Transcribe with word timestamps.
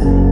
go. 0.00 0.31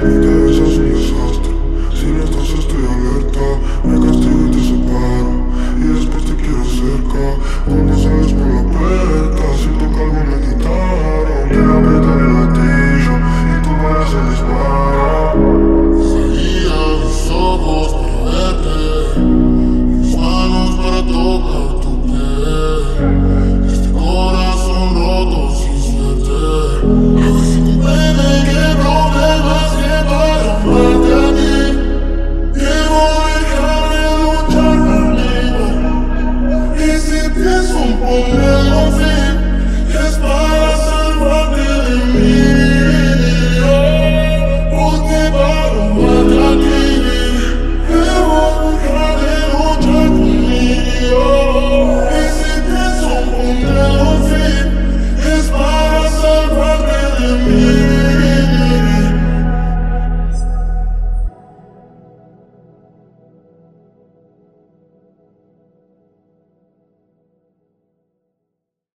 Si 0.00 0.06
no 2.06 2.24
estás 2.24 2.48
estoy 2.58 2.84
alerta. 2.86 3.46
Me 3.84 4.00
castigo 4.00 4.46
y 4.46 4.50
te 4.50 4.60
separo. 4.60 5.32
Y 5.76 5.80
después 5.92 6.24
te 6.24 6.34
quiero 6.36 6.64
cerca. 6.64 7.24
Cuando 7.66 7.94
sales 7.98 8.32
por 8.32 8.48